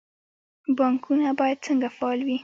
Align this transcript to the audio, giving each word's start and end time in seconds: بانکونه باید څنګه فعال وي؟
بانکونه 0.77 1.27
باید 1.39 1.59
څنګه 1.67 1.87
فعال 1.97 2.19
وي؟ 2.27 2.37